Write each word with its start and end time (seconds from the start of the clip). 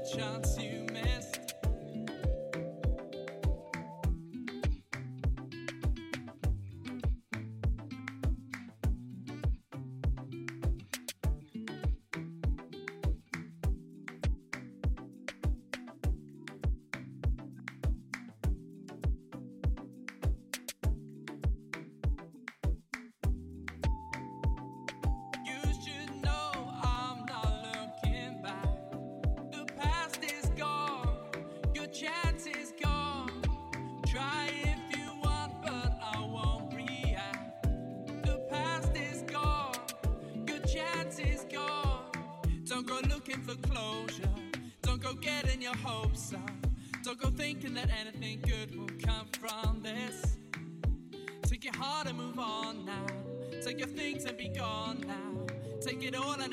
chance 0.00 0.58
you 0.58 0.86
missed. 0.92 1.29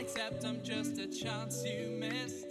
except 0.07 0.45
I'm 0.45 0.63
just 0.63 0.97
a 0.99 1.07
chance 1.07 1.65
you 1.65 1.89
missed. 1.89 2.46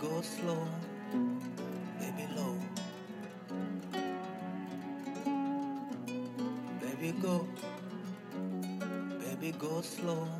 go 0.00 0.22
slow, 0.22 0.66
baby 2.00 2.26
low. 2.34 2.56
Baby 6.80 7.12
go, 7.20 7.46
baby 9.20 9.52
go 9.58 9.82
slow. 9.82 10.39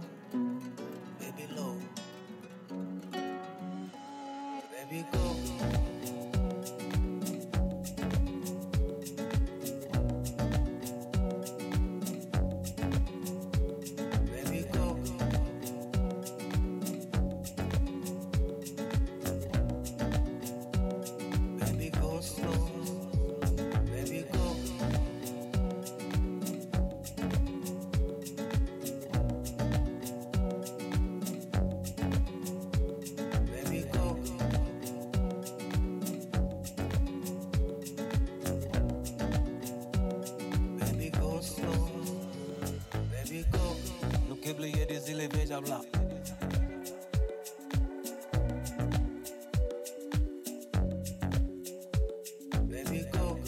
Baby 52.68 53.04
go, 53.12 53.39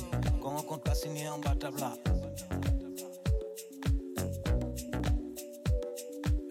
con 0.42 0.56
un 0.58 0.62
compte 0.62 0.84
pas 0.84 0.94
signé 0.94 1.26
en. 1.28 1.40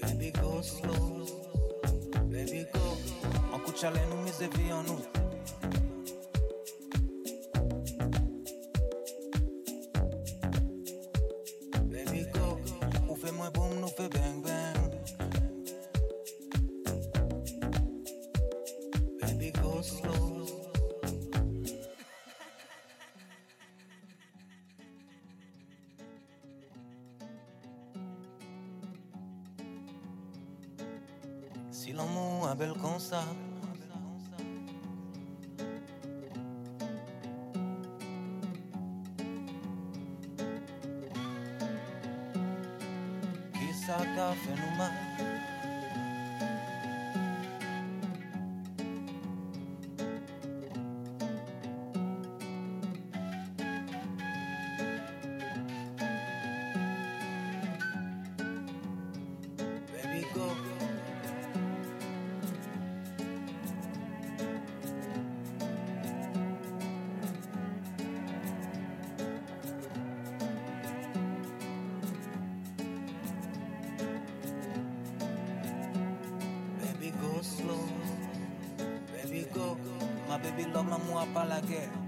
Baby 0.02 0.32
go 0.32 0.64
slow, 0.64 1.26
baby 2.26 2.66
go, 2.74 2.98
on 3.54 3.60
coûte 3.60 3.78
chaleur, 3.78 4.08
nous 4.10 4.24
mise 4.24 4.42
nous. 4.88 5.21
Baby 80.44 80.72
love 80.74 80.90
l'amour 80.90 81.28
pas 81.34 81.46
la 81.46 81.62
guerre. 81.62 82.01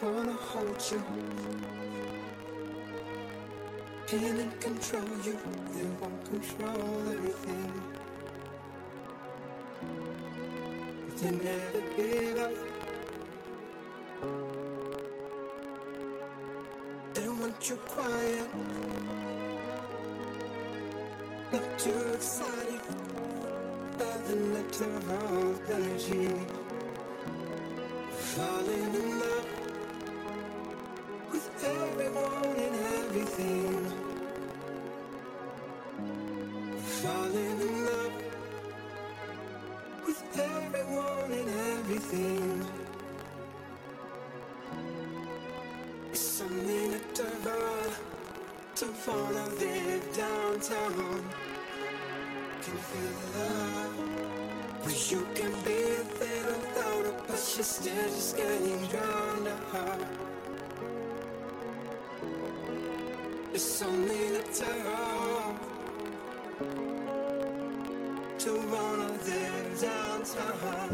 Wanna 0.00 0.32
hold 0.32 0.80
you, 0.90 1.02
and 4.40 4.60
control 4.60 5.02
you. 5.24 5.36
They 5.74 5.86
won't 6.00 6.24
control 6.24 7.08
everything. 7.12 7.72
But 11.06 11.16
they 11.18 11.30
never 11.30 11.82
give 11.96 12.38
up. 12.38 12.52
They 17.14 17.28
want 17.28 17.68
you 17.68 17.76
quiet, 17.76 18.50
not 21.52 21.78
too 21.78 22.12
excited 22.14 22.80
by 23.98 24.16
the 24.26 24.36
of 25.20 25.70
energy. 25.70 26.61
Something 47.14 47.92
to 48.74 48.86
fall 48.86 49.16
wanna 49.16 49.46
live 49.60 50.16
downtown. 50.16 51.22
Can 52.62 52.72
you 52.72 52.80
feel 52.90 53.12
the 53.20 53.38
love? 53.38 53.94
Wish 54.86 55.12
you 55.12 55.26
can 55.34 55.52
be 55.62 55.80
there 56.18 56.46
without 56.46 57.06
it, 57.06 57.18
but 57.26 57.54
you're 57.54 57.64
still 57.64 58.08
just 58.16 58.36
getting 58.36 58.86
drowned 58.86 59.48
out. 59.74 60.00
It's 63.52 63.82
only 63.82 64.40
terror 64.54 65.54
to 68.38 68.50
wanna 68.72 69.08
live 69.26 69.80
downtown. 69.80 70.90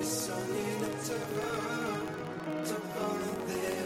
It's 0.00 0.30
only 0.30 0.68
terror 1.06 2.00
to 2.68 2.74
wanna 2.94 3.32
live 3.48 3.85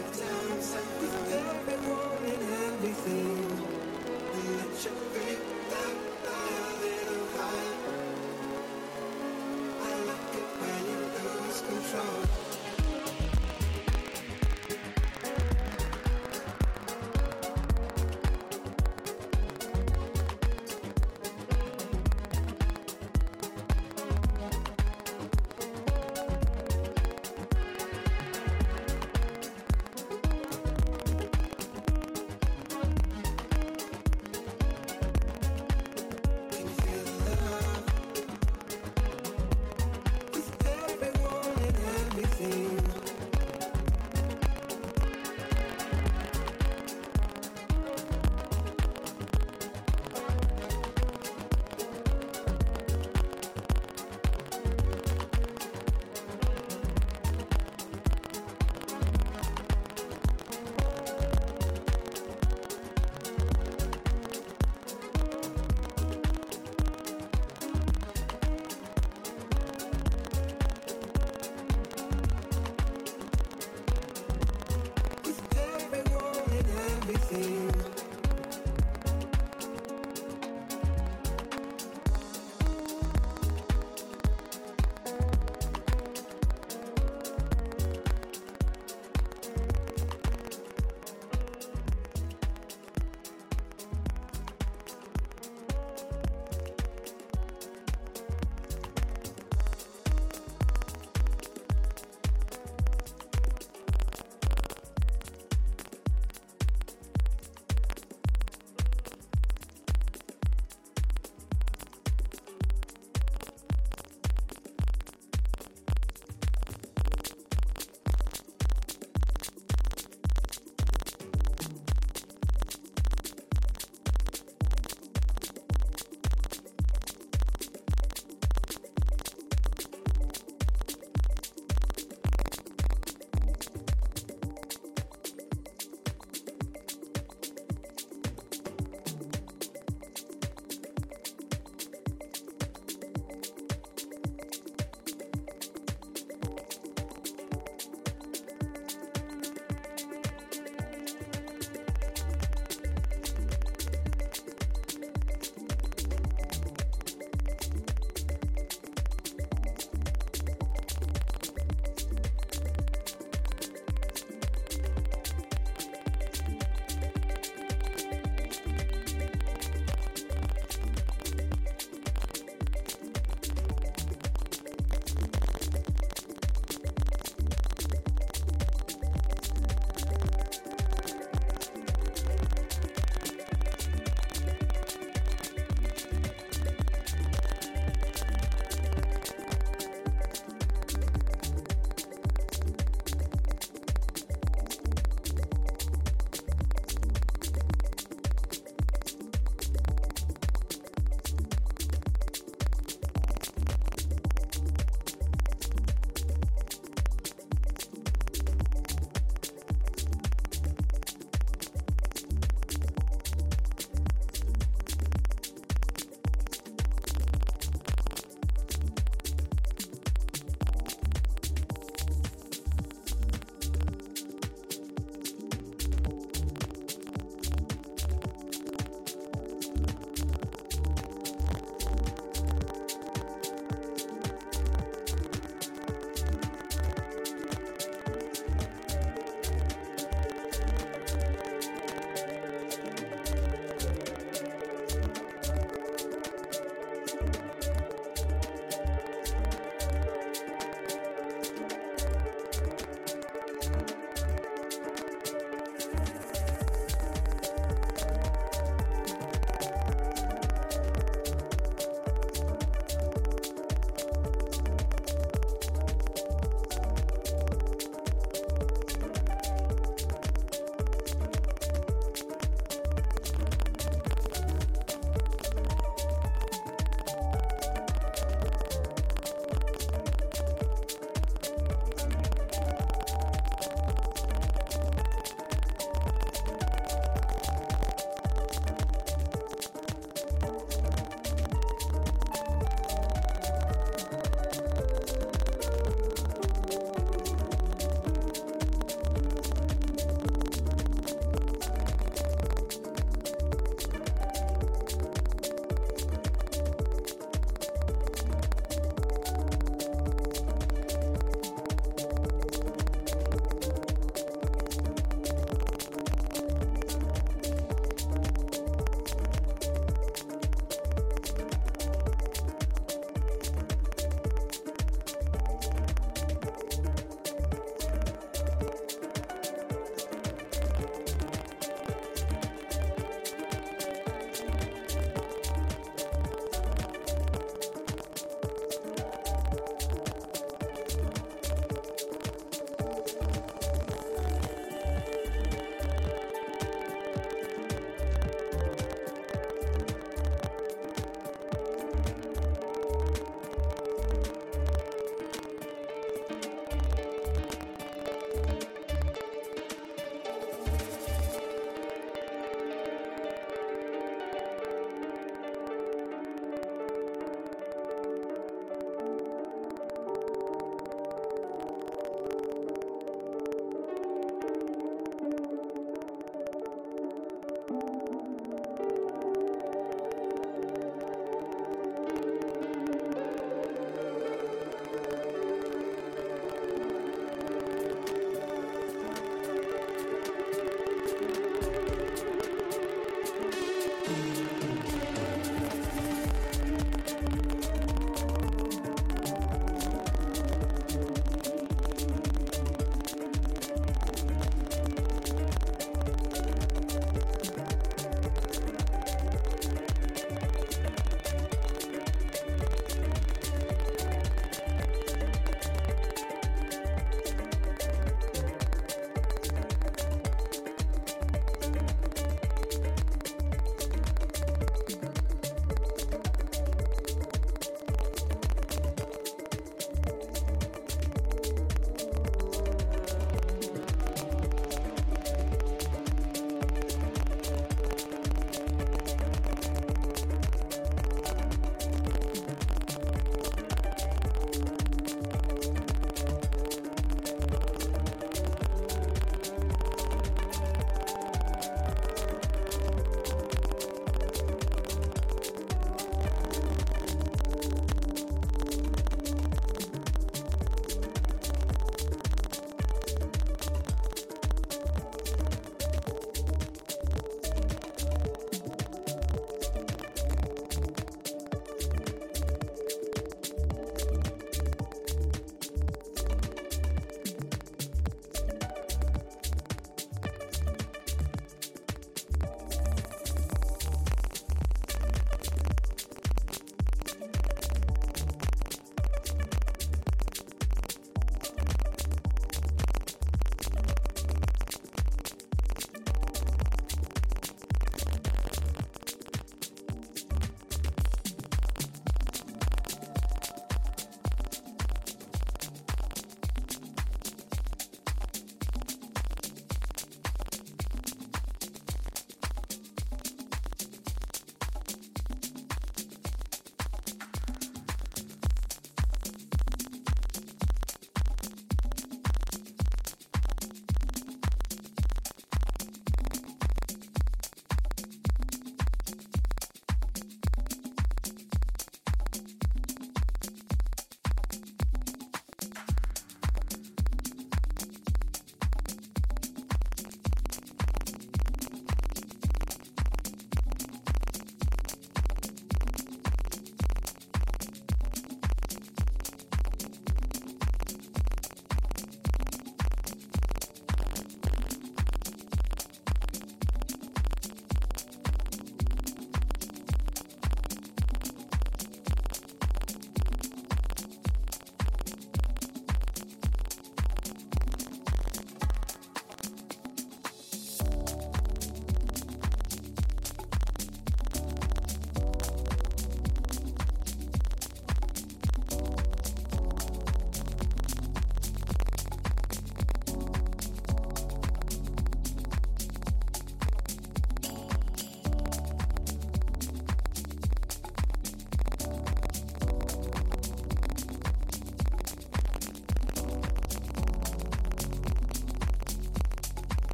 downtown 0.61 0.85
with 0.99 1.69
everyone 1.69 2.23
and 2.23 2.43
everything. 2.65 3.61
Let 4.57 4.83
your 4.85 4.93
feet 4.93 5.50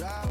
down. 0.00 0.29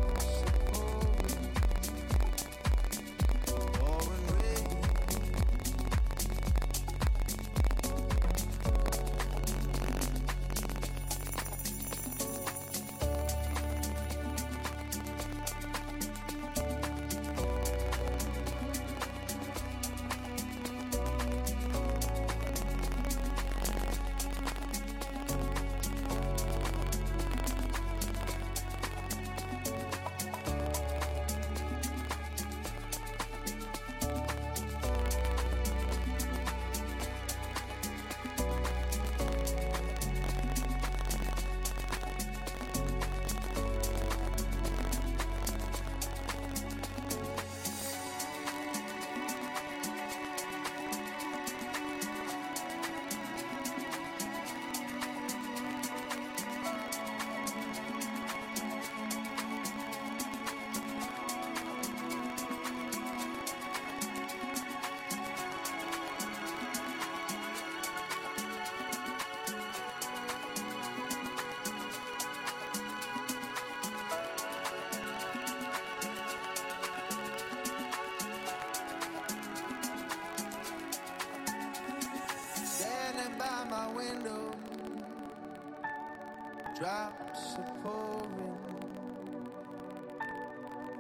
Drops 86.80 87.58
are 87.58 87.74
pouring, 87.84 88.58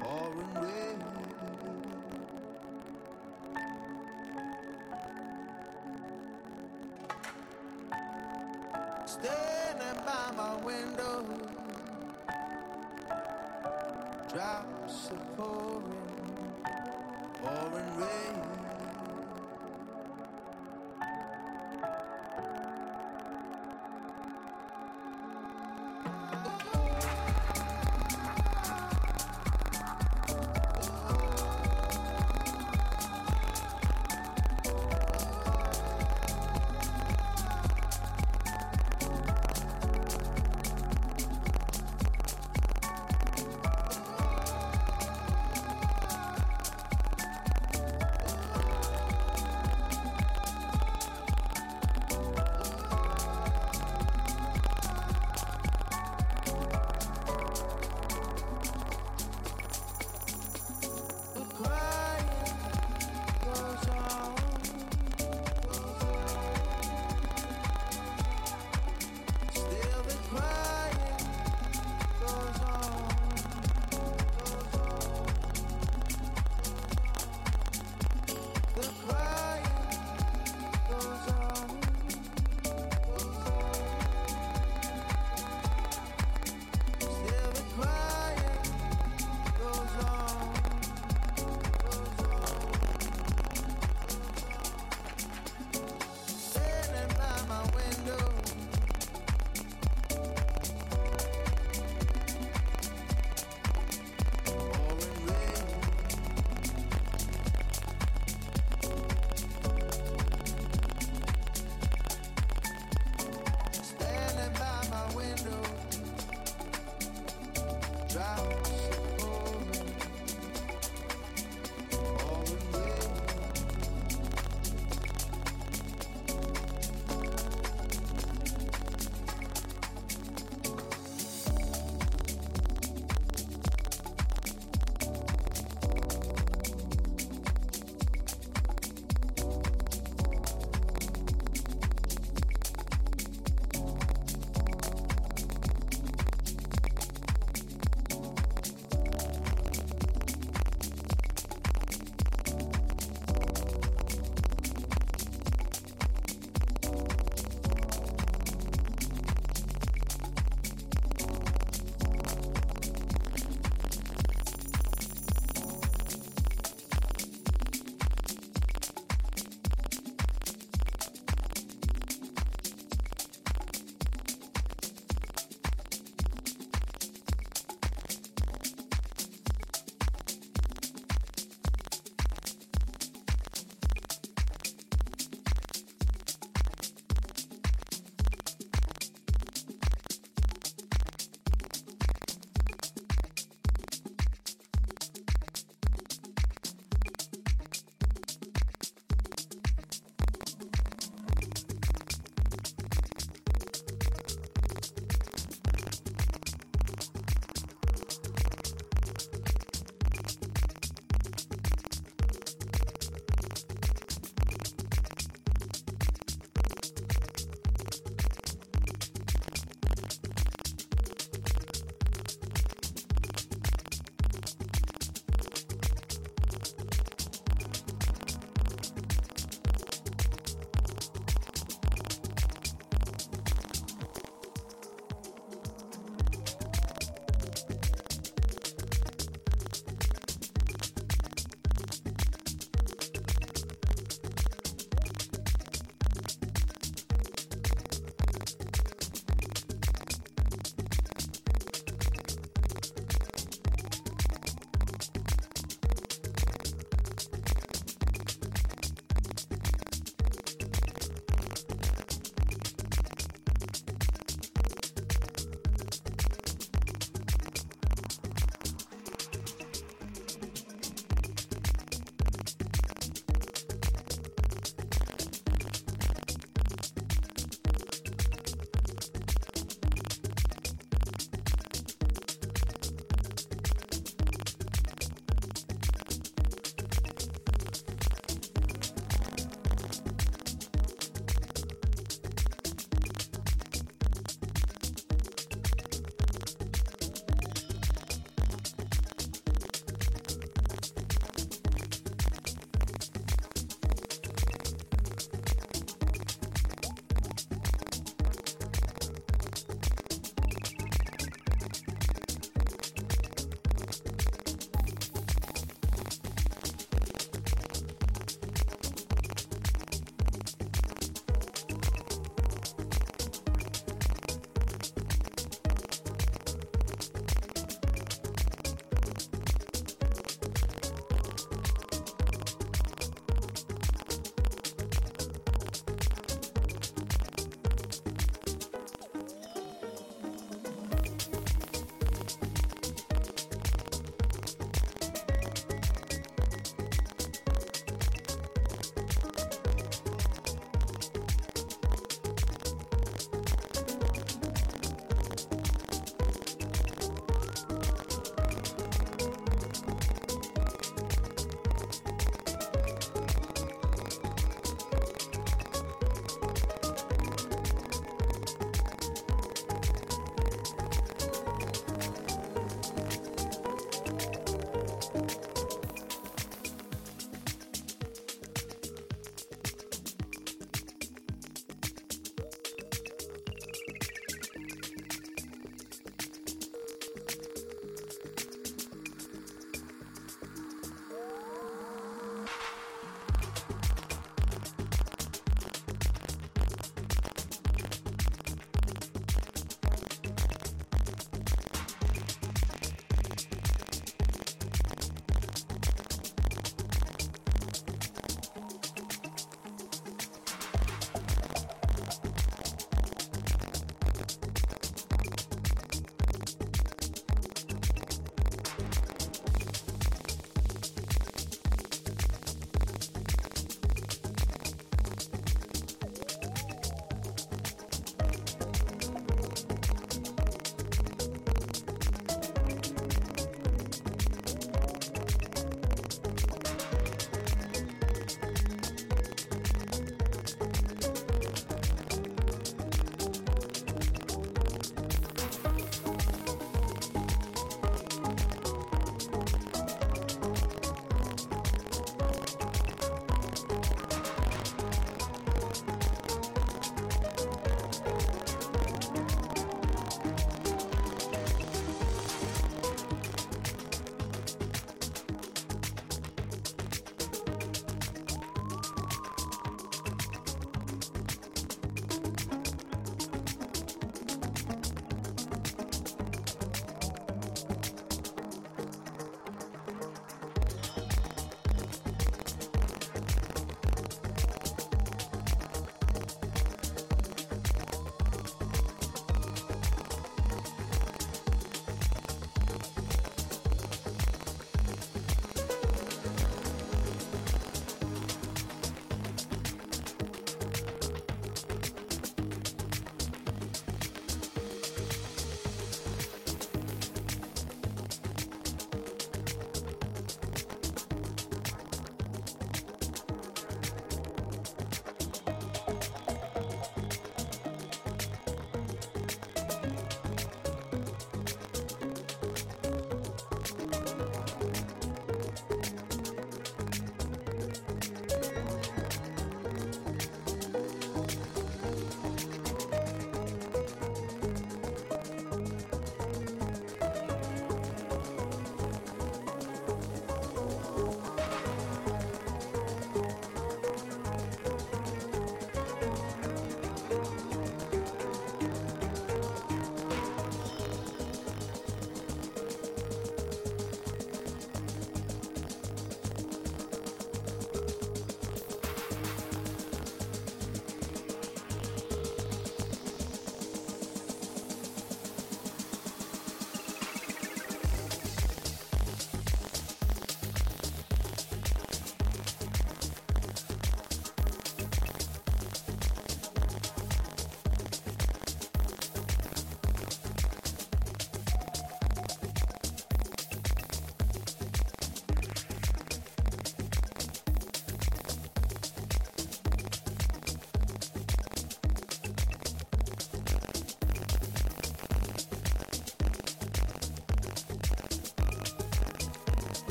pouring 0.00 0.54
rain. 0.54 1.04
Standing 9.06 10.02
by 10.04 10.32
my 10.36 10.54
window, 10.64 11.24
drops 14.32 15.10
are 15.12 15.26
pouring, 15.36 15.77
Oh. 26.10 26.47